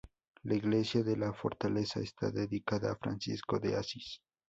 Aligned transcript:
La 0.41 0.55
iglesia 0.55 1.03
de 1.03 1.15
la 1.15 1.31
fortaleza 1.31 1.99
está 1.99 2.31
dedicada 2.31 2.91
a 2.91 2.95
"Francisco 2.95 3.59
de 3.59 3.75
Asís". 3.75 4.19